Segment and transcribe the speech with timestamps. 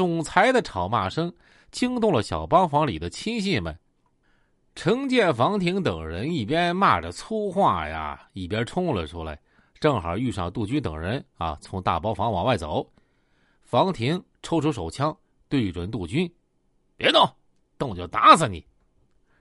[0.00, 1.30] 总裁的吵骂声
[1.70, 3.78] 惊动了小包房里的亲信们。
[4.74, 9.38] 程建、房廷等人一边骂着粗话呀，一边冲了出来，
[9.78, 12.90] 正好遇上杜军等人啊，从大包房往外走。
[13.60, 15.14] 房廷抽出手枪
[15.50, 16.32] 对准杜军
[16.96, 17.28] ：“别动，
[17.76, 18.66] 动就打死你！”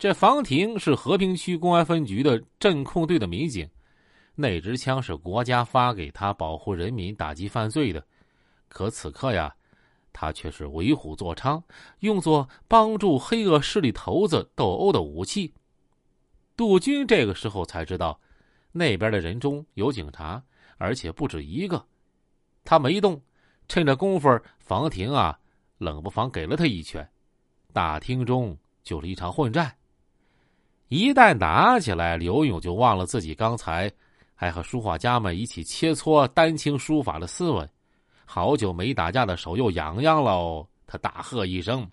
[0.00, 3.70] 这房廷是和平区公安分局的镇控队的民警，
[4.34, 8.04] 那支枪是国家发给他保护人民、打击犯罪的。
[8.66, 9.54] 可此刻呀，
[10.20, 11.62] 他却是为虎作伥，
[12.00, 15.54] 用作帮助黑恶势力头子斗殴的武器。
[16.58, 18.20] 杜军这个时候才知道，
[18.70, 20.42] 那边的人中有警察，
[20.76, 21.82] 而且不止一个。
[22.66, 23.18] 他没动，
[23.66, 24.28] 趁着功夫，
[24.58, 25.40] 房廷啊，
[25.78, 27.08] 冷不防给了他一拳，
[27.72, 29.74] 大厅中就是一场混战。
[30.88, 33.90] 一旦打起来，刘勇就忘了自己刚才
[34.34, 37.66] 还和书画家们一起切磋丹青书法的斯文，
[38.32, 40.64] 好久没打架的手又痒痒喽。
[40.86, 41.84] 他大喝一声：“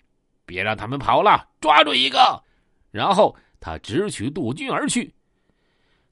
[0.46, 2.40] 别让他们跑了，抓住一个！”
[2.92, 5.12] 然后他直取杜军而去。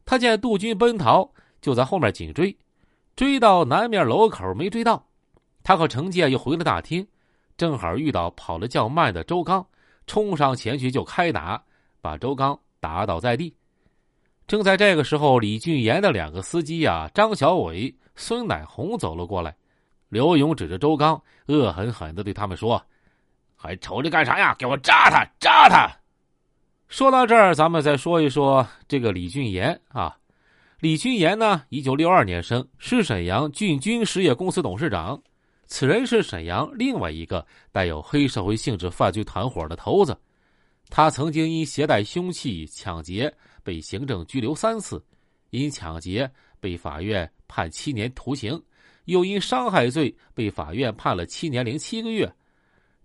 [0.05, 2.59] 他见杜军奔逃，就在后面紧追，
[3.15, 5.07] 追到南面楼口没追到。
[5.63, 7.07] 他和程介又回了大厅，
[7.57, 9.65] 正好遇到跑得较慢的周刚，
[10.09, 11.63] 冲上前去就开打，
[12.01, 12.59] 把周刚。
[12.81, 13.55] 打倒在地。
[14.49, 19.57] 正在这个时候，李俊岩的两个司机呀，张小伟、孙乃红走了过来。
[20.09, 22.81] 刘勇指着周刚，恶狠狠的对他们说
[23.57, 24.55] ：“还瞅着干啥呀？
[24.59, 25.91] 给我扎他，扎他！”
[26.89, 30.17] 说到这儿，咱们再说一说这个李俊岩啊。
[30.79, 35.21] 李俊岩呢，一九六二年生，是沈阳俊军实业公司董事长。
[35.67, 40.17] 此人是沈阳另外一个带有黑社会性质犯罪团伙的头子。
[40.89, 43.34] 他曾经因携带凶器抢劫
[43.65, 45.05] 被行政拘留三次，
[45.51, 48.62] 因抢劫被法院判七年徒刑，
[49.07, 52.33] 又因伤害罪被法院判了七年零七个月。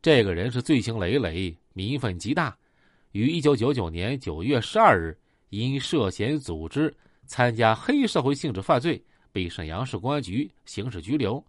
[0.02, 2.56] 这个人是罪行累累，民愤极大，
[3.14, 5.18] 于一九九九年九月十二日
[5.50, 6.94] 因涉嫌组织
[7.26, 11.44] 参加黑社会性质犯罪被沈阳市公安局刑事拘留。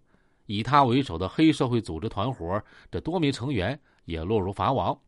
[0.46, 4.98] 以他为首的黑社会组织团伙这多名成员也落入法网。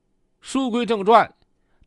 [0.41, 1.31] 书归正传，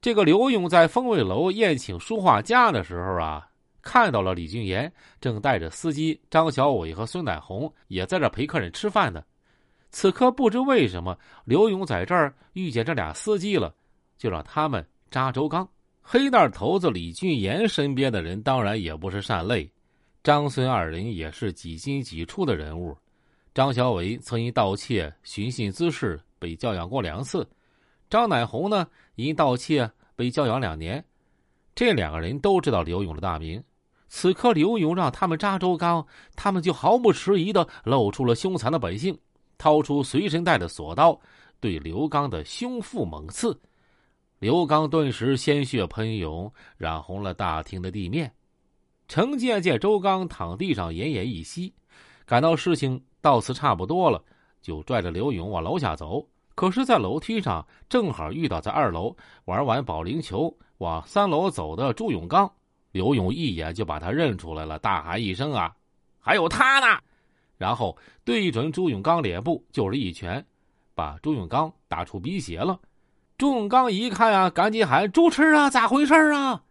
[0.02, 3.47] 这个刘勇在风味楼宴请书画家的时候啊，
[3.88, 9.24] 看到了李俊岩正带着司机张小伟和孙乃红也在这陪客人吃饭呢。
[9.92, 13.74] 此刻不知为什么，刘勇在这儿遇见这俩司机了，
[14.18, 15.66] 就让他们扎周刚。
[16.02, 19.72] 黑道头子李俊岩身边的人当然也不是善类，
[20.22, 22.96] 张孙二人也是几进几出的人物。
[23.54, 27.48] 张小伟曾因盗窃寻衅滋事被教养过两次。
[28.10, 31.02] 张乃红呢，因盗窃被教养两年。
[31.74, 33.64] 这两个人都知道刘勇的大名。
[34.08, 39.18] 此刻刘勇让他们扎周刚，他们就毫不迟疑的露出了凶残的本性，
[39.58, 41.20] 掏出随身带的锁刀，
[41.60, 43.60] 对刘刚的胸腹猛刺。
[44.40, 48.32] 刘刚顿时鲜血喷涌，染红了大厅的地面。
[49.08, 51.74] 程建见周刚躺地上奄奄一息，
[52.26, 54.24] 感到事情到此差不多了，
[54.62, 56.26] 就拽着刘勇往楼下走。
[56.56, 62.52] 可是，在楼梯上正好遇到在二楼玩完保龄球往三楼走的朱永刚，
[62.92, 65.76] 刘勇一眼就把他认出来了，大喊一声：“啊，
[66.20, 67.00] 还有他呢！”
[67.58, 70.46] 然后对准朱永刚脸部就是一拳，
[70.94, 72.80] 把朱永刚打出鼻血了。
[73.38, 76.64] 朱永刚一看啊，赶紧喊：“朱痴啊，咋回事啊？”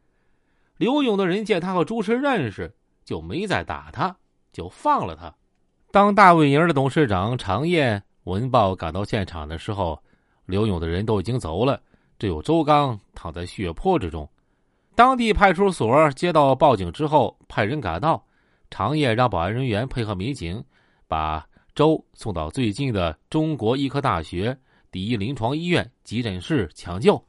[0.78, 4.16] 刘勇的人见他和朱痴认识，就没再打他，
[4.52, 5.34] 就放了他。
[5.90, 8.02] 当大卫营的董事长常燕。
[8.24, 9.96] 文豹赶到现场的时候，
[10.46, 11.80] 刘勇的人都已经走了，
[12.18, 14.28] 只有周刚躺在血泊之中。
[14.96, 18.24] 当地派出所接到报警之后，派人赶到，
[18.70, 20.64] 长夜让保安人员配合民警，
[21.06, 24.58] 把周送到最近的中国医科大学
[24.90, 27.22] 第一临床医院急诊室抢救。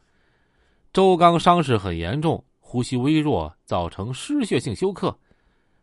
[0.93, 5.13] 周刚伤势很严重，呼吸微弱，造成失血性休克。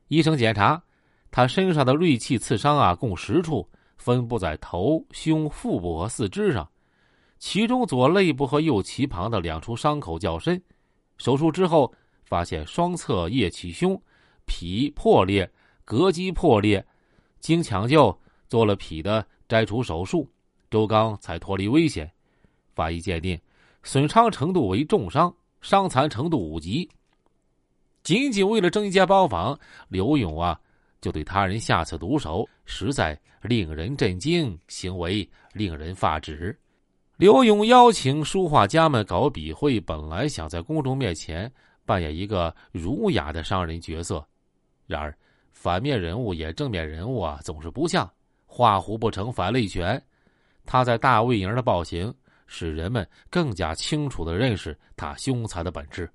[0.09, 0.83] 医生检查，
[1.31, 3.69] 他身上的锐器刺伤啊，共十处。
[3.99, 6.67] 分布在头、胸、腹部和四肢上，
[7.38, 10.61] 其中左肋部和右脐旁的两处伤口较深。
[11.16, 11.93] 手术之后，
[12.25, 14.00] 发现双侧腋起胸、
[14.44, 15.50] 脾破裂、
[15.87, 16.84] 膈肌破裂，
[17.40, 18.19] 经抢救
[18.49, 20.28] 做了脾的摘除手术，
[20.70, 22.11] 周刚才脱离危险。
[22.75, 23.40] 法医鉴定，
[23.82, 26.88] 损伤程度为重伤，伤残程度五级。
[28.02, 29.58] 仅仅为了争一间包房，
[29.88, 30.61] 刘勇啊！
[31.00, 36.58] 就对他人下此毒手，实在令人震惊，行为令人发指。
[37.16, 41.50] 刘勇邀请书画家们搞笔会，本来想在公众面前
[41.87, 44.26] 扮演一个儒雅的商人角色，
[44.88, 45.16] 然而
[45.52, 48.11] 反面人物演正面人物啊，总是不像，
[48.46, 50.02] 画虎不成反类犬。
[50.66, 52.12] 他在大卫营的暴行，
[52.49, 56.11] 使人们更加清楚的认识他凶残的本质。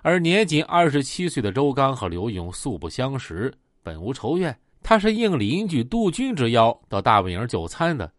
[0.00, 3.52] 而年仅二十七岁的周刚和刘勇素不相识，
[3.82, 4.58] 本无仇怨。
[4.82, 8.10] 他是应邻居杜军之邀到大卫营就餐的。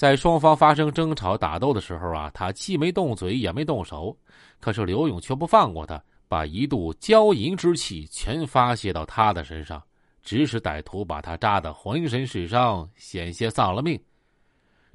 [0.00, 4.16] 在双方发生争吵打斗的时候啊，他既没动嘴也没动手，
[4.58, 9.82] 可是刘勇却不放过他，把一肚骄淫之气全发泄到他的身上，
[10.22, 14.02] 指使歹徒把他扎得浑身是伤，险些丧了命。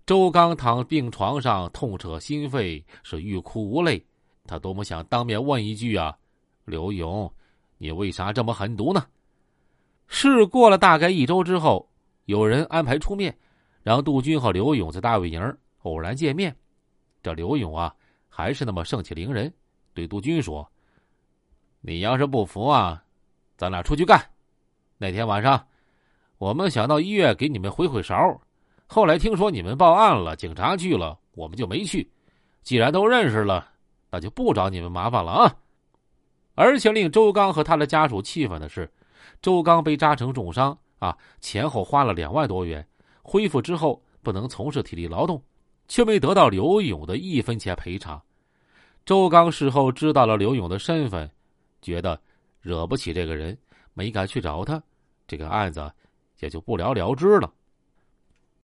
[0.07, 4.03] 周刚躺病床上痛彻心扉，是欲哭无泪。
[4.47, 6.17] 他多么想当面问一句啊！
[6.65, 7.31] 刘勇，
[7.77, 9.05] 你为啥这么狠毒呢？
[10.07, 11.87] 事过了大概一周之后，
[12.25, 13.37] 有人安排出面，
[13.85, 16.55] 让杜军和刘勇在大卫营偶然见面。
[17.21, 17.93] 这刘勇啊，
[18.27, 19.53] 还是那么盛气凌人，
[19.93, 20.67] 对杜军说
[21.81, 23.03] ：“你要是不服啊，
[23.55, 24.19] 咱俩出去干。
[24.97, 25.67] 那天晚上，
[26.39, 28.41] 我们想到医院给你们回回勺，
[28.87, 32.11] 后来听说你们报案了，警察去了，我们就没去。
[32.63, 33.69] 既然都认识了，
[34.09, 35.55] 那就不找你们麻烦了啊。”
[36.55, 38.91] 而且令周刚和他的家属气愤的是，
[39.43, 42.83] 周刚被扎成重伤啊，前后花了两万多元，
[43.27, 45.41] 恢复之后不能从事体力劳动，
[45.87, 48.21] 却没得到刘勇的一分钱赔偿。
[49.03, 51.29] 周刚事后知道了刘勇的身份，
[51.81, 52.21] 觉得
[52.61, 53.57] 惹不起这个人，
[53.95, 54.81] 没敢去找他，
[55.27, 55.91] 这个案子
[56.39, 57.51] 也就不了了之了。